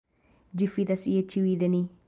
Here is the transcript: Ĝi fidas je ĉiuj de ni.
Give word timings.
Ĝi 0.61 0.69
fidas 0.77 1.05
je 1.13 1.23
ĉiuj 1.35 1.55
de 1.65 1.73
ni. 1.77 1.87